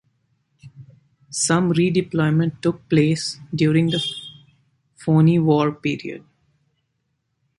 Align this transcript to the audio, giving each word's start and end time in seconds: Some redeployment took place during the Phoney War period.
Some 1.29 1.73
redeployment 1.73 2.59
took 2.61 2.89
place 2.89 3.39
during 3.53 3.91
the 3.91 4.03
Phoney 4.97 5.37
War 5.37 5.71
period. 5.73 6.23